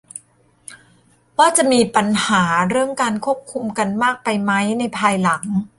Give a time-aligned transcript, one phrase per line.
[1.37, 5.43] ว่าจะมีปัญหาเรื่องการควบคุมกันมากไปไหมในภายหลัง